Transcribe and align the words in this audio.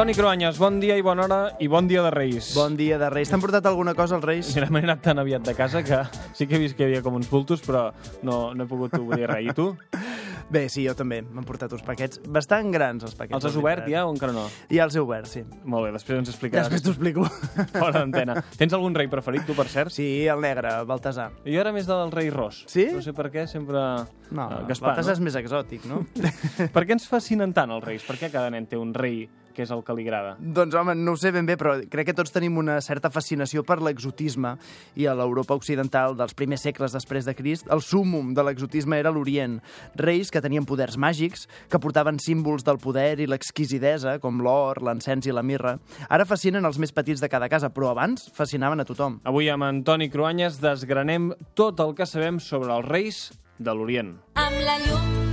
Toni 0.00 0.14
Cruanyes, 0.16 0.56
bon 0.56 0.78
dia 0.80 0.94
i 0.96 1.02
bona 1.04 1.26
hora 1.26 1.38
i 1.60 1.66
bon 1.68 1.84
dia 1.84 2.00
de 2.00 2.08
Reis. 2.08 2.54
Bon 2.56 2.72
dia 2.72 2.96
de 2.96 3.10
Reis. 3.12 3.28
T'han 3.28 3.42
portat 3.42 3.66
alguna 3.68 3.92
cosa 3.92 4.16
als 4.16 4.24
Reis? 4.24 4.54
Mira, 4.56 4.70
m'he 4.72 4.80
anat 4.86 5.02
tan 5.04 5.20
aviat 5.20 5.44
de 5.44 5.52
casa 5.52 5.82
que 5.84 5.98
sí 6.32 6.46
que 6.48 6.56
he 6.56 6.60
vist 6.62 6.78
que 6.78 6.86
hi 6.86 6.88
havia 6.88 7.02
com 7.04 7.18
uns 7.18 7.28
bultos, 7.28 7.60
però 7.60 7.90
no, 8.24 8.54
no 8.56 8.64
he 8.64 8.70
pogut 8.70 8.96
obrir 8.96 9.28
res. 9.28 9.50
I 9.52 9.52
tu? 9.52 9.74
Bé, 10.56 10.62
sí, 10.72 10.86
jo 10.88 10.94
també. 10.96 11.20
M'han 11.20 11.44
portat 11.44 11.74
uns 11.76 11.84
paquets 11.84 12.22
bastant 12.32 12.72
grans, 12.72 13.04
els 13.04 13.12
paquets. 13.18 13.36
Els 13.36 13.50
has 13.50 13.58
obert 13.60 13.90
ja 13.92 14.06
o 14.08 14.14
encara 14.14 14.32
no? 14.32 14.46
Ja 14.72 14.86
els 14.88 14.96
he 14.96 15.02
obert, 15.04 15.28
sí. 15.28 15.44
Molt 15.68 15.84
bé, 15.84 15.92
després 15.94 16.22
ens 16.22 16.32
explicaràs. 16.32 16.70
Després 16.72 16.86
t'ho 16.86 16.94
explico. 16.96 17.26
Fora 17.76 18.00
d'antena. 18.00 18.38
Tens 18.56 18.72
algun 18.78 18.96
rei 18.96 19.10
preferit, 19.12 19.44
tu, 19.44 19.54
per 19.58 19.68
cert? 19.68 19.92
Sí, 19.92 20.08
el 20.24 20.40
negre, 20.40 20.72
Baltasar. 20.88 21.28
Jo 21.44 21.60
era 21.60 21.74
més 21.76 21.84
del 21.86 22.08
rei 22.16 22.32
Ros. 22.32 22.64
Sí? 22.72 22.88
No 22.88 23.04
sé 23.04 23.12
per 23.12 23.28
què, 23.36 23.44
sempre... 23.52 23.84
No, 24.32 24.48
uh, 24.48 24.64
Gaspar, 24.64 24.94
Baltasar 24.94 25.18
és 25.18 25.20
no? 25.20 25.28
més 25.28 25.36
exòtic, 25.38 25.84
no? 25.90 26.02
Per 26.74 26.86
què 26.86 26.96
ens 26.96 27.04
fascinen 27.10 27.52
tant 27.52 27.76
els 27.76 27.84
reis? 27.84 28.08
Per 28.08 28.16
què 28.16 28.32
cada 28.32 28.48
nen 28.54 28.66
té 28.70 28.80
un 28.80 28.94
rei 28.96 29.26
que 29.60 29.66
és 29.68 29.74
el 29.74 29.84
que 29.84 29.96
li 29.96 30.06
agrada? 30.08 30.36
doncs, 30.40 30.74
home, 30.74 30.94
no 30.96 31.12
ho 31.12 31.20
sé 31.20 31.32
ben 31.34 31.46
bé, 31.46 31.56
però 31.60 31.76
crec 31.92 32.10
que 32.10 32.16
tots 32.16 32.32
tenim 32.32 32.56
una 32.60 32.78
certa 32.84 33.10
fascinació 33.12 33.62
per 33.66 33.80
l'exotisme 33.84 34.54
i 34.96 35.06
a 35.06 35.14
l'Europa 35.18 35.56
occidental 35.58 36.16
dels 36.16 36.34
primers 36.36 36.64
segles 36.64 36.96
després 36.96 37.28
de 37.28 37.34
Crist, 37.36 37.68
el 37.70 37.84
súmum 37.84 38.32
de 38.36 38.44
l'exotisme 38.46 38.98
era 38.98 39.12
l'Orient. 39.12 39.58
Reis 40.00 40.32
que 40.32 40.42
tenien 40.42 40.66
poders 40.68 40.96
màgics, 41.00 41.46
que 41.70 41.80
portaven 41.82 42.20
símbols 42.22 42.64
del 42.66 42.80
poder 42.80 43.20
i 43.20 43.28
l'exquisidesa, 43.28 44.18
com 44.22 44.40
l'or, 44.44 44.80
l'encens 44.86 45.28
i 45.28 45.36
la 45.36 45.44
mirra. 45.44 45.76
Ara 46.08 46.28
fascinen 46.28 46.64
els 46.64 46.80
més 46.80 46.94
petits 46.96 47.20
de 47.20 47.28
cada 47.32 47.50
casa, 47.52 47.72
però 47.74 47.92
abans 47.92 48.30
fascinaven 48.36 48.80
a 48.80 48.88
tothom. 48.88 49.20
Avui 49.28 49.50
amb 49.52 49.68
Antoni 49.68 50.10
Cruanyes 50.12 50.60
desgranem 50.62 51.32
tot 51.58 51.80
el 51.84 51.96
que 51.98 52.08
sabem 52.08 52.40
sobre 52.40 52.72
els 52.76 52.88
reis 52.88 53.24
de 53.60 53.74
l'Orient. 53.74 54.16
Amb 54.40 54.64
la 54.64 54.78
llum 54.86 55.29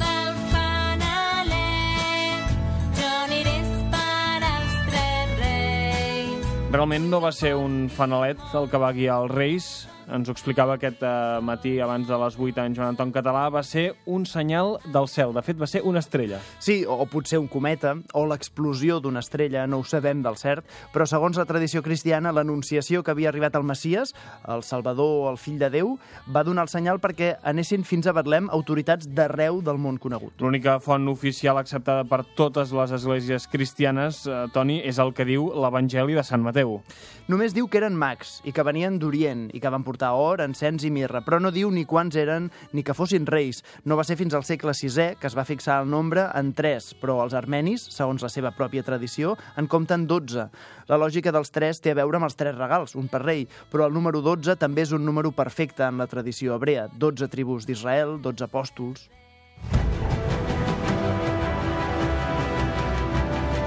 Realment 6.68 7.05
no 7.07 7.21
va 7.23 7.29
ser 7.32 7.54
un 7.55 7.85
fanalet 7.87 8.41
el 8.60 8.65
que 8.68 8.79
va 8.82 8.90
guiar 8.91 9.21
els 9.23 9.32
reis, 9.32 9.68
ens 10.08 10.30
ho 10.30 10.34
explicava 10.36 10.77
aquest 10.77 11.02
eh, 11.04 11.12
matí 11.44 11.77
abans 11.84 12.08
de 12.08 12.18
les 12.22 12.38
8 12.40 12.63
en 12.63 12.76
Joan 12.77 12.94
Anton 12.94 13.12
Català, 13.16 13.48
va 13.54 13.63
ser 13.63 13.90
un 14.05 14.26
senyal 14.26 14.77
del 14.94 15.10
cel. 15.12 15.34
De 15.36 15.44
fet, 15.44 15.58
va 15.60 15.68
ser 15.68 15.82
una 15.88 16.00
estrella. 16.00 16.40
Sí, 16.63 16.80
o, 16.86 16.96
o 17.04 17.08
potser 17.12 17.40
un 17.41 17.50
cometa, 17.52 17.96
o 18.16 18.24
l'explosió 18.30 19.02
d'una 19.04 19.24
estrella, 19.24 19.66
no 19.68 19.82
ho 19.82 19.88
sabem 19.88 20.22
del 20.24 20.40
cert, 20.40 20.66
però 20.94 21.08
segons 21.10 21.40
la 21.40 21.48
tradició 21.50 21.84
cristiana, 21.84 22.32
l'anunciació 22.32 23.04
que 23.04 23.12
havia 23.12 23.32
arribat 23.34 23.58
al 23.58 23.68
Messies, 23.68 24.13
el 24.48 24.63
Salvador, 24.63 25.32
el 25.32 25.40
fill 25.41 25.60
de 25.60 25.72
Déu, 25.74 25.96
va 26.34 26.46
donar 26.48 26.68
el 26.68 26.72
senyal 26.72 27.02
perquè 27.04 27.34
anessin 27.48 27.84
fins 27.88 28.08
a 28.08 28.16
Betlem 28.16 28.48
autoritats 28.55 29.10
d'arreu 29.12 29.62
del 29.66 29.82
món 29.82 30.00
conegut. 30.02 30.38
L'única 30.41 30.78
font 30.84 31.10
oficial 31.12 31.60
acceptada 31.60 32.08
per 32.08 32.24
totes 32.38 32.72
les 32.76 32.96
esglésies 32.96 33.50
cristianes, 33.52 34.24
eh, 34.28 34.46
Toni, 34.54 34.80
és 34.88 35.00
el 35.04 35.13
que 35.13 35.28
diu 35.28 35.52
l'Evangeli 35.52 36.16
de 36.16 36.24
Sant 36.24 36.44
Mateu. 36.46 36.80
Només 37.28 37.52
diu 37.52 37.68
que 37.68 37.82
eren 37.82 37.98
mags 38.00 38.38
i 38.48 38.54
que 38.55 38.63
venien 38.63 38.96
d'Orient 39.02 39.50
i 39.52 39.60
que 39.60 39.72
van 39.74 39.84
portar 39.84 39.96
or, 40.13 40.41
encens 40.45 40.85
i 40.85 40.91
mirra, 40.93 41.23
però 41.26 41.40
no 41.41 41.51
diu 41.51 41.71
ni 41.73 41.85
quants 41.85 42.15
eren 42.15 42.51
ni 42.73 42.84
que 42.84 42.95
fossin 42.98 43.26
reis. 43.27 43.63
No 43.85 43.98
va 43.98 44.05
ser 44.07 44.17
fins 44.20 44.35
al 44.37 44.45
segle 44.48 44.73
VI 44.77 45.17
que 45.20 45.27
es 45.27 45.35
va 45.37 45.45
fixar 45.48 45.81
el 45.81 45.89
nombre 45.89 46.27
en 46.37 46.54
3, 46.54 46.93
però 47.01 47.20
els 47.23 47.35
armenis, 47.37 47.87
segons 47.95 48.23
la 48.23 48.29
seva 48.29 48.54
pròpia 48.55 48.85
tradició, 48.85 49.35
en 49.57 49.67
compten 49.67 50.07
12. 50.07 50.48
La 50.87 51.01
lògica 51.01 51.34
dels 51.35 51.51
3 51.51 51.81
té 51.81 51.91
a 51.93 51.99
veure 51.99 52.21
amb 52.21 52.29
els 52.29 52.37
tres 52.39 52.55
regals, 52.57 52.95
un 52.95 53.09
per 53.12 53.23
rei, 53.26 53.48
però 53.71 53.87
el 53.87 53.95
número 53.98 54.21
12 54.21 54.55
també 54.62 54.85
és 54.85 54.93
un 54.95 55.05
número 55.05 55.34
perfecte 55.35 55.87
en 55.87 55.98
la 55.98 56.07
tradició 56.07 56.55
hebrea. 56.55 56.87
12 56.93 57.32
tribus 57.34 57.67
d'Israel, 57.67 58.20
12 58.21 58.48
apòstols... 58.48 59.09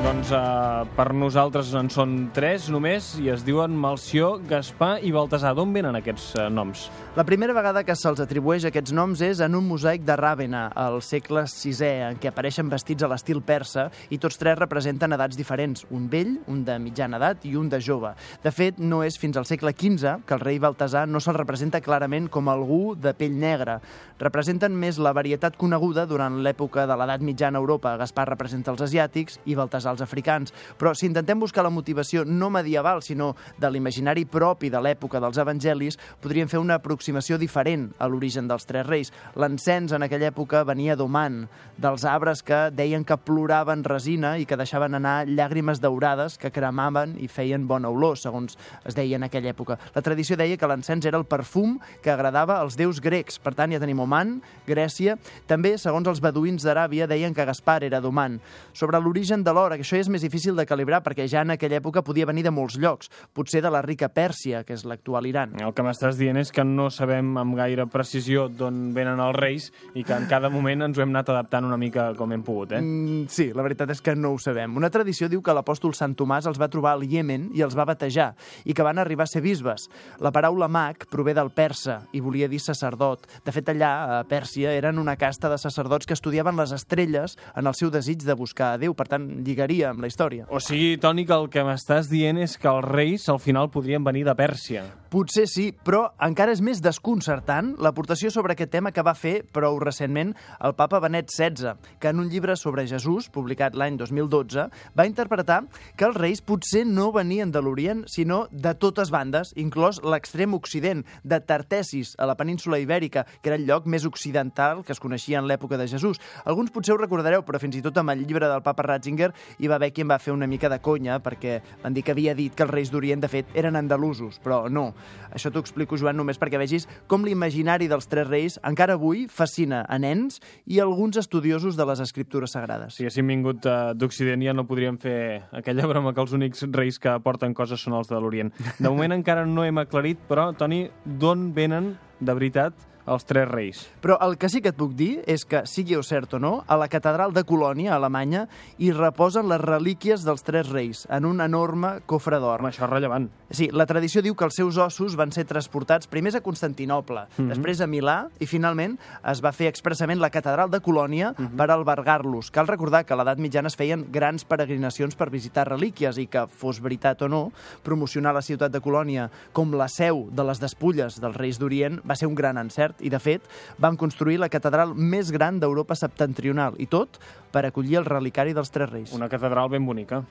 Doncs 0.01 0.31
eh, 0.33 0.84
per 0.97 1.11
nosaltres 1.12 1.75
en 1.77 1.91
són 1.93 2.12
tres 2.33 2.70
només 2.73 3.11
i 3.21 3.27
es 3.28 3.43
diuen 3.44 3.75
Malció, 3.77 4.38
Gaspar 4.49 4.94
i 5.05 5.11
Baltasar. 5.12 5.53
D'on 5.59 5.75
venen 5.77 5.99
aquests 5.99 6.31
eh, 6.41 6.47
noms? 6.49 6.87
La 7.19 7.27
primera 7.28 7.53
vegada 7.53 7.83
que 7.84 7.93
se'ls 7.99 8.22
atribueix 8.25 8.65
aquests 8.65 8.94
noms 8.97 9.21
és 9.27 9.43
en 9.44 9.59
un 9.59 9.66
mosaic 9.69 10.06
de 10.09 10.16
Ràvena, 10.16 10.62
al 10.72 11.03
segle 11.05 11.43
VI, 11.44 11.91
en 12.06 12.21
què 12.22 12.31
apareixen 12.31 12.71
vestits 12.72 13.05
a 13.05 13.11
l'estil 13.12 13.43
persa 13.44 13.91
i 14.09 14.16
tots 14.22 14.41
tres 14.41 14.56
representen 14.62 15.12
edats 15.19 15.37
diferents, 15.37 15.84
un 15.93 16.09
vell, 16.09 16.32
un 16.49 16.65
de 16.65 16.78
mitjana 16.81 17.21
edat 17.21 17.44
i 17.50 17.53
un 17.61 17.69
de 17.69 17.82
jove. 17.84 18.15
De 18.41 18.55
fet, 18.56 18.81
no 18.81 19.03
és 19.05 19.21
fins 19.21 19.37
al 19.37 19.49
segle 19.50 19.75
XV 19.77 20.25
que 20.25 20.38
el 20.38 20.44
rei 20.47 20.62
Baltasar 20.65 21.05
no 21.11 21.21
se'l 21.21 21.37
representa 21.37 21.82
clarament 21.84 22.31
com 22.32 22.49
algú 22.49 22.94
de 22.97 23.12
pell 23.12 23.37
negra. 23.37 23.82
Representen 24.22 24.72
més 24.72 24.97
la 24.97 25.12
varietat 25.12 25.61
coneguda 25.61 26.06
durant 26.09 26.41
l'època 26.41 26.88
de 26.88 26.97
l'edat 26.97 27.21
mitjana 27.21 27.61
a 27.61 27.65
Europa. 27.67 27.99
Gaspar 28.00 28.31
representa 28.32 28.72
els 28.72 28.88
asiàtics 28.88 29.43
i 29.44 29.61
Baltasar 29.61 29.90
els 29.91 30.03
africans. 30.05 30.55
Però 30.78 30.95
si 30.95 31.09
intentem 31.09 31.41
buscar 31.41 31.65
la 31.67 31.73
motivació 31.75 32.25
no 32.25 32.51
medieval, 32.51 33.03
sinó 33.03 33.34
de 33.59 33.71
l'imaginari 33.71 34.25
propi 34.25 34.71
de 34.71 34.81
l'època 34.81 35.21
dels 35.23 35.39
evangelis, 35.41 35.99
podríem 36.23 36.49
fer 36.49 36.61
una 36.62 36.78
aproximació 36.81 37.39
diferent 37.39 37.91
a 37.99 38.09
l'origen 38.09 38.49
dels 38.49 38.67
tres 38.69 38.87
reis. 38.87 39.12
L'encens 39.34 39.93
en 39.93 40.06
aquella 40.06 40.31
època 40.31 40.65
venia 40.65 40.97
d'Oman, 40.97 41.43
dels 41.81 42.05
arbres 42.05 42.43
que 42.47 42.69
deien 42.75 43.05
que 43.05 43.19
ploraven 43.19 43.84
resina 43.84 44.37
i 44.39 44.47
que 44.47 44.59
deixaven 44.61 44.97
anar 44.99 45.25
llàgrimes 45.29 45.81
daurades 45.81 46.37
que 46.39 46.53
cremaven 46.55 47.17
i 47.21 47.29
feien 47.29 47.67
bona 47.69 47.91
olor, 47.91 48.19
segons 48.19 48.56
es 48.84 48.97
deia 48.97 49.17
en 49.17 49.27
aquella 49.27 49.53
època. 49.55 49.79
La 49.95 50.03
tradició 50.05 50.37
deia 50.39 50.59
que 50.61 50.69
l'encens 50.69 51.06
era 51.09 51.19
el 51.19 51.27
perfum 51.29 51.79
que 52.03 52.12
agradava 52.12 52.59
als 52.61 52.77
déus 52.79 53.00
grecs. 53.00 53.39
Per 53.41 53.55
tant, 53.56 53.73
ja 53.73 53.81
tenim 53.83 54.00
Oman, 54.03 54.39
Grècia. 54.69 55.17
També, 55.50 55.77
segons 55.81 56.09
els 56.11 56.23
beduïns 56.23 56.65
d'Aràbia, 56.67 57.09
deien 57.11 57.34
que 57.34 57.47
Gaspar 57.49 57.81
era 57.87 58.00
d'Oman. 58.00 58.39
Sobre 58.77 59.00
l'origen 59.00 59.45
de 59.45 59.55
l'or, 59.56 59.75
això 59.81 59.99
és 59.99 60.11
més 60.13 60.23
difícil 60.25 60.57
de 60.57 60.67
calibrar 60.69 61.03
perquè 61.05 61.27
ja 61.31 61.43
en 61.45 61.55
aquella 61.55 61.79
època 61.81 62.05
podia 62.07 62.29
venir 62.29 62.45
de 62.47 62.53
molts 62.55 62.79
llocs, 62.81 63.11
potser 63.33 63.63
de 63.65 63.71
la 63.73 63.83
rica 63.83 64.11
Pèrsia, 64.13 64.63
que 64.65 64.77
és 64.77 64.85
l'actual 64.89 65.27
Iran. 65.29 65.57
El 65.61 65.75
que 65.77 65.85
m'estàs 65.87 66.19
dient 66.21 66.39
és 66.41 66.53
que 66.53 66.65
no 66.67 66.91
sabem 66.93 67.33
amb 67.41 67.57
gaire 67.59 67.87
precisió 67.91 68.49
d'on 68.49 68.91
venen 68.97 69.21
els 69.23 69.37
reis 69.37 69.71
i 69.95 70.05
que 70.05 70.17
en 70.17 70.29
cada 70.31 70.51
moment 70.53 70.87
ens 70.87 70.99
ho 70.99 71.05
hem 71.05 71.15
anat 71.15 71.33
adaptant 71.33 71.67
una 71.67 71.79
mica 71.81 72.11
com 72.19 72.33
hem 72.33 72.45
pogut, 72.47 72.77
eh? 72.77 72.83
Mm, 72.83 73.27
sí, 73.33 73.51
la 73.57 73.65
veritat 73.67 73.91
és 73.95 74.03
que 74.05 74.15
no 74.17 74.35
ho 74.35 74.39
sabem. 74.39 74.77
Una 74.77 74.91
tradició 74.93 75.29
diu 75.33 75.43
que 75.43 75.55
l'apòstol 75.57 75.95
Sant 75.97 76.15
Tomàs 76.19 76.49
els 76.51 76.61
va 76.61 76.71
trobar 76.73 76.95
al 76.97 77.07
Iemen 77.07 77.49
i 77.57 77.65
els 77.65 77.77
va 77.79 77.89
batejar, 77.89 78.33
i 78.65 78.77
que 78.77 78.87
van 78.87 79.01
arribar 79.01 79.25
a 79.27 79.33
ser 79.33 79.43
bisbes. 79.45 79.89
La 80.21 80.33
paraula 80.35 80.69
mag 80.69 81.07
prové 81.11 81.35
del 81.37 81.53
persa 81.55 82.01
i 82.12 82.21
volia 82.21 82.49
dir 82.51 82.61
sacerdot. 82.61 83.27
De 83.47 83.55
fet, 83.55 83.73
allà, 83.73 84.21
a 84.21 84.23
Pèrsia, 84.29 84.75
eren 84.77 85.01
una 85.01 85.17
casta 85.17 85.51
de 85.51 85.59
sacerdots 85.59 86.07
que 86.07 86.17
estudiaven 86.17 86.59
les 86.61 86.75
estrelles 86.77 87.37
en 87.57 87.67
el 87.67 87.75
seu 87.79 87.91
desig 87.91 88.25
de 88.27 88.37
buscar 88.37 88.75
a 88.75 88.79
Déu. 88.81 88.95
Per 88.95 89.09
tant, 89.09 89.27
lligaria 89.47 89.69
amb 89.86 90.03
la 90.03 90.10
història. 90.10 90.47
O 90.50 90.60
sigui, 90.62 90.97
Toni, 91.00 91.26
que 91.28 91.36
el 91.36 91.48
que 91.53 91.64
m'estàs 91.66 92.10
dient 92.10 92.41
és 92.42 92.56
que 92.58 92.70
els 92.70 92.88
reis 92.88 93.28
al 93.31 93.41
final 93.42 93.70
podrien 93.70 94.04
venir 94.04 94.26
de 94.26 94.34
Pèrsia. 94.36 94.84
Potser 95.10 95.48
sí, 95.50 95.64
però 95.75 96.04
encara 96.22 96.53
és 96.54 96.60
més 96.62 96.78
desconcertant 96.78 97.72
l'aportació 97.82 98.31
sobre 98.31 98.54
aquest 98.54 98.70
tema 98.70 98.92
que 98.94 99.03
va 99.03 99.16
fer 99.19 99.41
prou 99.42 99.81
recentment 99.82 100.36
el 100.62 100.76
papa 100.78 101.00
Benet 101.03 101.32
XVI, 101.32 101.72
que 101.98 102.12
en 102.12 102.20
un 102.22 102.28
llibre 102.31 102.54
sobre 102.54 102.84
Jesús, 102.86 103.26
publicat 103.34 103.75
l'any 103.75 103.97
2012, 103.98 104.69
va 104.70 105.06
interpretar 105.08 105.64
que 105.98 106.06
els 106.06 106.14
reis 106.14 106.42
potser 106.47 106.84
no 106.87 107.08
venien 107.10 107.50
de 107.50 107.58
l'Orient, 107.58 108.04
sinó 108.06 108.44
de 108.52 108.70
totes 108.78 109.10
bandes, 109.10 109.50
inclòs 109.58 109.98
l'extrem 110.06 110.54
occident, 110.54 111.02
de 111.25 111.41
Tartesis, 111.42 112.14
a 112.19 112.31
la 112.31 112.38
península 112.38 112.78
Ibèrica, 112.78 113.26
que 113.42 113.50
era 113.50 113.58
el 113.58 113.66
lloc 113.66 113.91
més 113.91 114.06
occidental 114.06 114.84
que 114.87 114.94
es 114.94 115.02
coneixia 115.02 115.42
en 115.42 115.50
l'època 115.50 115.78
de 115.81 115.88
Jesús. 115.91 116.22
Alguns 116.44 116.70
potser 116.70 116.94
ho 116.94 117.00
recordareu, 117.02 117.42
però 117.42 117.58
fins 117.58 117.75
i 117.75 117.82
tot 117.82 117.98
amb 117.98 118.14
el 118.14 118.22
llibre 118.22 118.47
del 118.47 118.62
papa 118.62 118.87
Ratzinger 118.87 119.32
hi 119.60 119.69
va 119.69 119.76
haver 119.76 119.93
qui 119.93 120.04
en 120.04 120.10
va 120.10 120.19
fer 120.19 120.32
una 120.32 120.48
mica 120.48 120.71
de 120.72 120.81
conya, 120.81 121.19
perquè 121.22 121.60
van 121.82 121.94
dir 121.94 122.04
que 122.04 122.15
havia 122.15 122.34
dit 122.34 122.54
que 122.56 122.65
els 122.65 122.72
reis 122.72 122.91
d'Orient, 122.91 123.21
de 123.21 123.28
fet, 123.28 123.53
eren 123.54 123.76
andalusos, 123.76 124.41
però 124.43 124.62
no. 124.72 124.91
Això 125.31 125.53
t'ho 125.53 125.62
explico, 125.62 125.98
Joan, 126.00 126.16
només 126.19 126.41
perquè 126.41 126.59
vegis 126.60 126.88
com 127.10 127.25
l'imaginari 127.26 127.88
dels 127.91 128.09
tres 128.10 128.28
reis 128.28 128.59
encara 128.66 128.97
avui 128.99 129.26
fascina 129.31 129.84
a 129.88 129.99
nens 130.00 130.41
i 130.66 130.81
alguns 130.81 131.20
estudiosos 131.20 131.76
de 131.76 131.87
les 131.87 132.00
escriptures 132.00 132.56
sagrades. 132.56 132.96
Si 132.96 133.05
haguéssim 133.05 133.29
vingut 133.31 133.69
uh, 133.69 133.93
d'Occident 133.94 134.43
ja 134.44 134.56
no 134.56 134.67
podríem 134.69 134.99
fer 135.00 135.44
aquella 135.52 135.88
broma 135.90 136.14
que 136.17 136.25
els 136.25 136.35
únics 136.37 136.64
reis 136.73 136.99
que 136.99 137.17
porten 137.25 137.55
coses 137.55 137.82
són 137.85 137.99
els 138.00 138.11
de 138.11 138.20
l'Orient. 138.20 138.55
De 138.79 138.88
moment 138.88 139.17
encara 139.20 139.46
no 139.46 139.67
hem 139.67 139.82
aclarit, 139.82 140.20
però, 140.29 140.50
Toni, 140.56 140.87
d'on 141.05 141.50
venen, 141.56 141.94
de 142.20 142.37
veritat, 142.37 142.89
els 143.11 143.27
tres 143.27 143.49
reis? 143.51 143.83
Però 144.01 144.17
el 144.25 144.37
que 144.39 144.49
sí 144.53 144.62
que 144.62 144.73
et 144.73 144.79
puc 144.79 144.95
dir 144.97 145.21
és 145.31 145.45
que, 145.49 145.65
sigui 145.67 145.97
o 145.99 146.03
cert 146.07 146.37
o 146.37 146.41
no, 146.43 146.53
a 146.67 146.79
la 146.81 146.89
catedral 146.93 147.35
de 147.35 147.45
Colònia, 147.45 147.93
a 147.95 147.99
Alemanya, 147.99 148.47
hi 148.79 148.93
reposen 148.95 149.49
les 149.51 149.61
relíquies 149.61 150.25
dels 150.27 150.45
tres 150.47 150.71
reis 150.71 151.07
en 151.11 151.27
un 151.29 151.43
enorme 151.45 151.99
cofre 152.07 152.41
d'or. 152.41 152.65
Això 152.71 152.87
és 152.87 152.91
rellevant. 152.91 153.29
Sí, 153.51 153.69
la 153.75 153.87
tradició 153.91 154.23
diu 154.23 154.37
que 154.39 154.47
els 154.47 154.57
seus 154.61 154.79
ossos 154.79 155.17
van 155.19 155.33
ser 155.35 155.45
transportats 155.51 156.07
primers 156.11 156.37
a 156.39 156.41
Constantinople, 156.41 157.27
mm 157.27 157.35
-hmm. 157.37 157.49
després 157.49 157.81
a 157.81 157.87
Milà 157.87 158.29
i 158.39 158.47
finalment 158.47 158.99
es 159.27 159.43
va 159.43 159.53
fer 159.53 159.67
expressament 159.67 160.21
la 160.21 160.31
catedral 160.31 160.71
de 160.71 160.81
Colònia 160.81 161.33
mm 161.33 161.47
-hmm. 161.47 161.57
per 161.57 161.71
albergar-los. 161.71 162.51
Cal 162.51 162.67
recordar 162.67 163.05
que 163.05 163.15
a 163.15 163.17
l'edat 163.17 163.39
mitjana 163.39 163.69
es 163.69 163.77
feien 163.77 164.07
grans 164.11 164.45
peregrinacions 164.45 165.17
per 165.17 165.31
visitar 165.31 165.69
relíquies 165.69 166.19
i 166.19 166.27
que, 166.27 166.47
fos 166.47 166.81
veritat 166.81 167.23
o 167.23 167.29
no, 167.29 167.53
promocionar 167.83 168.35
la 168.35 168.43
ciutat 168.43 168.73
de 168.73 168.81
Colònia 168.81 169.31
com 169.53 169.75
la 169.75 169.89
seu 169.89 170.29
de 170.31 170.45
les 170.45 170.61
despulles 170.61 171.21
dels 171.21 171.37
reis 171.37 171.59
d'Orient 171.59 172.01
va 172.09 172.17
ser 172.17 172.29
un 172.29 172.35
gran 172.35 172.59
encert 172.59 173.00
i, 173.02 173.11
de 173.12 173.20
fet, 173.23 173.47
van 173.79 173.99
construir 174.00 174.38
la 174.41 174.50
catedral 174.52 174.94
més 174.94 175.32
gran 175.35 175.61
d'Europa 175.61 175.97
septentrional 175.99 176.79
i 176.79 176.88
tot 176.91 177.20
per 177.52 177.67
acollir 177.67 178.00
el 178.00 178.08
relicari 178.08 178.55
dels 178.56 178.70
tres 178.70 178.91
reis. 178.91 179.14
Una 179.17 179.29
catedral 179.29 179.70
ben 179.73 179.87
bonica. 179.87 180.25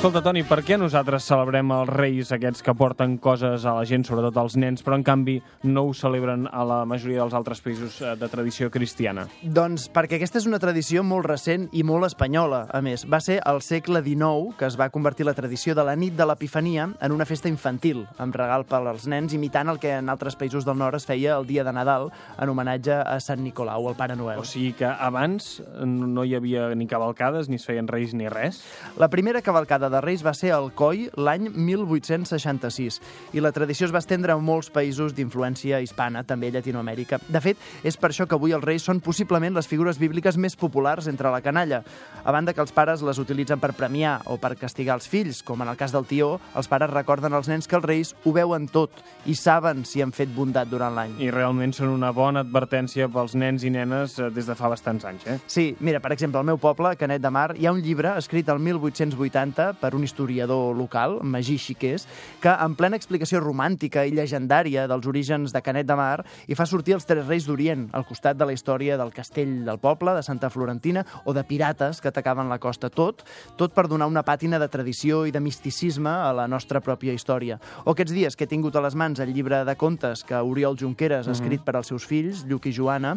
Escolta, 0.00 0.22
Toni, 0.24 0.40
per 0.48 0.62
què 0.64 0.78
nosaltres 0.80 1.26
celebrem 1.28 1.74
els 1.76 1.90
reis 1.92 2.30
aquests 2.32 2.64
que 2.64 2.72
porten 2.72 3.18
coses 3.20 3.66
a 3.68 3.74
la 3.76 3.82
gent, 3.84 4.06
sobretot 4.08 4.38
als 4.40 4.54
nens, 4.56 4.80
però 4.80 4.96
en 4.96 5.02
canvi 5.04 5.34
no 5.68 5.82
ho 5.84 5.90
celebren 5.92 6.46
a 6.48 6.62
la 6.64 6.78
majoria 6.88 7.18
dels 7.20 7.34
altres 7.36 7.60
països 7.60 7.98
eh, 8.00 8.14
de 8.16 8.30
tradició 8.32 8.70
cristiana? 8.72 9.26
Doncs 9.44 9.90
perquè 9.92 10.16
aquesta 10.16 10.40
és 10.40 10.46
una 10.48 10.56
tradició 10.62 11.02
molt 11.04 11.28
recent 11.28 11.66
i 11.76 11.82
molt 11.84 12.08
espanyola, 12.08 12.62
a 12.72 12.80
més. 12.80 13.04
Va 13.04 13.20
ser 13.20 13.42
al 13.44 13.60
segle 13.60 14.00
XIX 14.06 14.56
que 14.56 14.70
es 14.70 14.78
va 14.80 14.88
convertir 14.88 15.26
la 15.28 15.34
tradició 15.36 15.76
de 15.76 15.84
la 15.84 15.98
nit 16.00 16.16
de 16.16 16.24
l'Epifania 16.24 16.88
en 16.96 17.12
una 17.12 17.28
festa 17.28 17.52
infantil, 17.52 18.06
amb 18.16 18.40
regal 18.40 18.64
per 18.64 18.80
als 18.80 19.04
nens, 19.04 19.36
imitant 19.36 19.68
el 19.68 19.82
que 19.84 19.92
en 19.98 20.08
altres 20.08 20.40
països 20.40 20.64
del 20.64 20.80
nord 20.80 20.96
es 20.96 21.04
feia 21.12 21.36
el 21.36 21.44
dia 21.44 21.60
de 21.68 21.76
Nadal, 21.76 22.08
en 22.40 22.54
homenatge 22.54 23.02
a 23.02 23.18
Sant 23.20 23.44
Nicolau, 23.44 23.92
el 23.92 24.00
Pare 24.00 24.16
Noel. 24.16 24.40
O 24.40 24.48
sigui 24.48 24.72
que 24.80 24.88
abans 24.88 25.58
no 25.84 26.24
hi 26.24 26.38
havia 26.40 26.70
ni 26.72 26.88
cavalcades, 26.88 27.52
ni 27.52 27.60
es 27.60 27.68
feien 27.68 27.92
reis, 27.92 28.16
ni 28.16 28.32
res? 28.32 28.64
La 28.96 29.12
primera 29.12 29.44
cavalcada 29.44 29.89
de 29.90 30.00
Reis 30.00 30.22
va 30.26 30.34
ser 30.36 30.52
al 30.54 30.70
Coi 30.76 31.08
l'any 31.18 31.48
1866 31.50 33.00
i 33.36 33.42
la 33.42 33.52
tradició 33.52 33.88
es 33.88 33.94
va 33.94 34.02
estendre 34.02 34.32
a 34.32 34.38
molts 34.40 34.70
països 34.72 35.14
d'influència 35.16 35.80
hispana, 35.82 36.22
també 36.24 36.48
a 36.48 36.56
Llatinoamèrica. 36.56 37.20
De 37.28 37.42
fet, 37.42 37.58
és 37.84 37.98
per 38.00 38.10
això 38.10 38.26
que 38.28 38.38
avui 38.38 38.54
els 38.56 38.64
Reis 38.64 38.86
són 38.86 39.02
possiblement 39.04 39.56
les 39.56 39.68
figures 39.68 39.98
bíbliques 40.00 40.38
més 40.38 40.56
populars 40.56 41.08
entre 41.10 41.30
la 41.32 41.42
canalla. 41.44 41.82
A 42.24 42.32
banda 42.32 42.54
que 42.54 42.62
els 42.62 42.72
pares 42.72 43.02
les 43.06 43.18
utilitzen 43.18 43.60
per 43.60 43.72
premiar 43.76 44.20
o 44.30 44.38
per 44.40 44.54
castigar 44.58 44.96
els 44.98 45.08
fills, 45.08 45.42
com 45.46 45.62
en 45.62 45.70
el 45.72 45.78
cas 45.80 45.92
del 45.92 46.06
tió, 46.08 46.32
els 46.56 46.68
pares 46.70 46.90
recorden 46.90 47.34
als 47.34 47.48
nens 47.50 47.68
que 47.68 47.78
els 47.78 47.86
Reis 47.86 48.14
ho 48.24 48.34
veuen 48.36 48.68
tot 48.68 49.02
i 49.26 49.34
saben 49.34 49.84
si 49.84 50.02
han 50.02 50.14
fet 50.16 50.30
bondat 50.34 50.70
durant 50.70 50.94
l'any. 50.96 51.16
I 51.22 51.30
realment 51.34 51.74
són 51.76 51.92
una 51.92 52.12
bona 52.16 52.44
advertència 52.44 53.08
pels 53.12 53.34
nens 53.38 53.64
i 53.64 53.72
nenes 53.72 54.18
eh, 54.18 54.30
des 54.34 54.48
de 54.48 54.56
fa 54.58 54.70
bastants 54.72 55.06
anys, 55.08 55.26
eh? 55.26 55.38
Sí, 55.50 55.66
mira, 55.80 56.00
per 56.00 56.12
exemple, 56.14 56.40
al 56.40 56.48
meu 56.48 56.60
poble, 56.60 56.94
Canet 57.00 57.22
de 57.22 57.32
Mar, 57.34 57.48
hi 57.58 57.66
ha 57.66 57.74
un 57.74 57.82
llibre 57.82 58.14
escrit 58.18 58.48
el 58.52 58.60
1880 58.62 59.79
per 59.80 59.94
un 59.96 60.04
historiador 60.04 60.76
local, 60.76 61.18
Magí 61.22 61.56
Xiqués, 61.58 62.06
que 62.40 62.52
en 62.52 62.76
plena 62.78 62.98
explicació 63.00 63.40
romàntica 63.40 64.04
i 64.06 64.14
llegendària 64.14 64.86
dels 64.90 65.08
orígens 65.08 65.54
de 65.54 65.62
Canet 65.64 65.88
de 65.88 65.96
Mar 65.98 66.24
hi 66.46 66.56
fa 66.58 66.66
sortir 66.68 66.94
els 66.96 67.08
tres 67.08 67.26
reis 67.26 67.48
d'Orient, 67.48 67.88
al 67.96 68.06
costat 68.08 68.38
de 68.38 68.46
la 68.46 68.54
història 68.54 68.98
del 69.00 69.12
castell 69.16 69.64
del 69.66 69.80
poble, 69.82 70.14
de 70.16 70.22
Santa 70.22 70.50
Florentina, 70.50 71.04
o 71.24 71.34
de 71.34 71.44
pirates 71.44 72.00
que 72.00 72.08
atacaven 72.12 72.48
la 72.48 72.60
costa. 72.60 72.90
Tot, 72.90 73.24
tot 73.56 73.74
per 73.74 73.88
donar 73.88 74.10
una 74.10 74.24
pàtina 74.26 74.60
de 74.60 74.68
tradició 74.68 75.24
i 75.26 75.34
de 75.34 75.40
misticisme 75.40 76.10
a 76.10 76.32
la 76.36 76.48
nostra 76.48 76.82
pròpia 76.84 77.14
història. 77.16 77.60
O 77.84 77.94
aquests 77.94 78.14
dies 78.14 78.36
que 78.36 78.44
he 78.44 78.50
tingut 78.50 78.76
a 78.76 78.84
les 78.84 78.94
mans 78.94 79.20
el 79.20 79.32
llibre 79.34 79.64
de 79.64 79.76
contes 79.76 80.24
que 80.24 80.36
Oriol 80.36 80.78
Junqueras 80.78 81.28
ha 81.28 81.36
escrit 81.36 81.64
per 81.64 81.76
als 81.76 81.92
seus 81.92 82.06
fills, 82.06 82.44
Lluc 82.48 82.68
i 82.68 82.74
Joana, 82.76 83.16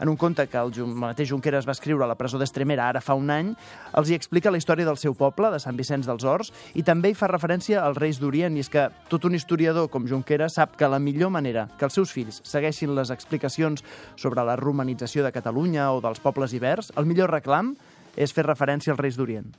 en 0.00 0.08
un 0.08 0.16
conte 0.16 0.46
que 0.48 0.58
el, 0.58 0.72
mateix 0.86 1.30
Junqueras 1.30 1.66
va 1.68 1.76
escriure 1.76 2.04
a 2.04 2.10
la 2.10 2.16
presó 2.18 2.40
d'Estremera 2.40 2.88
ara 2.88 3.02
fa 3.04 3.16
un 3.18 3.30
any, 3.30 3.52
els 3.98 4.10
hi 4.10 4.16
explica 4.18 4.50
la 4.50 4.60
història 4.60 4.86
del 4.88 5.00
seu 5.00 5.14
poble, 5.18 5.50
de 5.52 5.60
Sant 5.62 5.78
Vicenç 5.78 6.08
dels 6.08 6.24
Horts, 6.24 6.52
i 6.74 6.84
també 6.86 7.12
hi 7.12 7.18
fa 7.18 7.30
referència 7.30 7.82
als 7.84 8.00
Reis 8.00 8.20
d'Orient, 8.22 8.56
i 8.56 8.64
és 8.64 8.70
que 8.72 8.88
tot 9.12 9.26
un 9.28 9.36
historiador 9.38 9.90
com 9.92 10.08
Junqueras 10.08 10.58
sap 10.58 10.76
que 10.76 10.88
la 10.88 11.00
millor 11.02 11.32
manera 11.34 11.68
que 11.78 11.88
els 11.88 11.96
seus 11.98 12.12
fills 12.12 12.42
segueixin 12.44 12.94
les 12.96 13.10
explicacions 13.14 13.84
sobre 14.16 14.44
la 14.44 14.56
romanització 14.60 15.24
de 15.24 15.32
Catalunya 15.32 15.90
o 15.92 16.00
dels 16.04 16.20
pobles 16.20 16.54
ibers, 16.56 16.92
el 16.96 17.08
millor 17.08 17.32
reclam 17.32 17.74
és 18.16 18.34
fer 18.34 18.46
referència 18.46 18.92
als 18.92 19.00
Reis 19.00 19.16
d'Orient. 19.16 19.52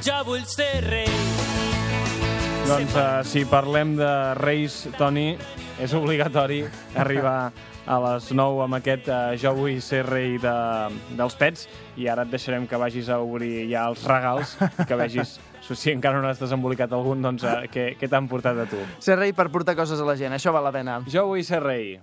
Jo 0.00 0.22
vull 0.24 0.46
ser 0.48 0.72
rei. 0.88 1.59
Doncs 2.70 2.92
uh, 2.94 3.24
si 3.26 3.40
parlem 3.50 3.96
de 3.98 4.08
reis, 4.38 4.84
Toni, 4.94 5.34
és 5.82 5.90
obligatori 5.98 6.60
arribar 7.02 7.50
a 7.82 7.96
les 8.04 8.28
9 8.30 8.60
amb 8.62 8.78
aquest 8.78 9.08
uh, 9.10 9.32
Jo 9.42 9.56
vull 9.56 9.80
ser 9.82 10.04
rei 10.06 10.36
de, 10.38 10.54
dels 11.18 11.34
pets 11.40 11.66
i 11.98 12.06
ara 12.06 12.22
et 12.22 12.30
deixarem 12.30 12.68
que 12.70 12.78
vagis 12.78 13.10
a 13.10 13.18
obrir 13.18 13.64
ja 13.72 13.88
els 13.90 14.06
regals 14.06 14.54
que 14.86 15.00
vegis 15.00 15.34
si 15.70 15.90
encara 15.90 16.22
no 16.22 16.30
has 16.30 16.38
desembolicat 16.42 16.94
algun, 16.94 17.22
doncs 17.22 17.42
uh, 17.46 17.66
què, 17.70 17.92
què 17.98 18.10
t'han 18.10 18.30
portat 18.30 18.58
a 18.58 18.66
tu. 18.70 18.78
Ser 19.02 19.18
rei 19.18 19.34
per 19.34 19.50
portar 19.50 19.74
coses 19.78 19.98
a 19.98 20.06
la 20.06 20.14
gent, 20.18 20.34
això 20.34 20.54
val 20.54 20.66
la 20.66 20.74
pena. 20.74 21.00
Jo 21.10 21.26
vull 21.30 21.42
ser 21.46 21.62
rei. 21.62 22.00